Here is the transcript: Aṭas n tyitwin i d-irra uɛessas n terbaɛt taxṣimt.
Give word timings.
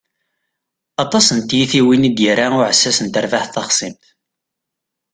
Aṭas 1.03 1.27
n 1.37 1.39
tyitwin 1.47 2.07
i 2.09 2.11
d-irra 2.15 2.47
uɛessas 2.57 2.97
n 3.01 3.07
terbaɛt 3.13 3.51
taxṣimt. 3.53 4.03